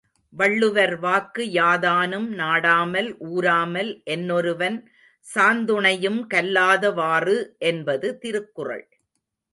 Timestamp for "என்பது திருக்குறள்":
7.59-8.85